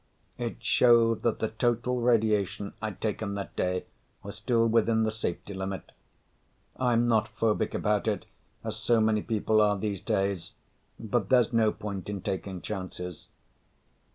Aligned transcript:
It 0.39 0.63
showed 0.63 1.21
that 1.21 1.37
the 1.37 1.49
total 1.49 1.99
radiation 2.01 2.73
I'd 2.81 2.99
taken 2.99 3.35
that 3.35 3.55
day 3.55 3.85
was 4.23 4.35
still 4.35 4.65
within 4.65 5.03
the 5.03 5.11
safety 5.11 5.53
limit. 5.53 5.91
I'm 6.75 7.07
not 7.07 7.29
phobic 7.39 7.75
about 7.75 8.07
it, 8.07 8.25
as 8.63 8.77
so 8.77 8.99
many 8.99 9.21
people 9.21 9.61
are 9.61 9.77
these 9.77 10.01
days, 10.01 10.53
but 10.99 11.29
there's 11.29 11.53
no 11.53 11.71
point 11.71 12.09
in 12.09 12.21
taking 12.23 12.63
chances. 12.63 13.27